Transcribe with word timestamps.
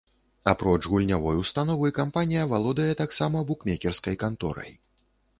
Апроч 0.51 0.79
гульнявой 0.91 1.37
установы, 1.43 1.91
кампанія 1.97 2.43
валодае 2.53 2.87
таксама 3.01 3.43
букмекерскай 3.51 4.15
канторай. 4.23 4.71